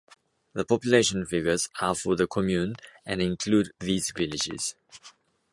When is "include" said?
3.21-3.69